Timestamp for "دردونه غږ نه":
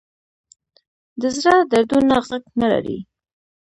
1.71-2.67